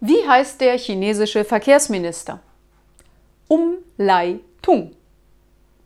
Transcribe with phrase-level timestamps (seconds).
[0.00, 2.40] Wie heißt der chinesische Verkehrsminister?
[3.48, 4.95] Umleitung.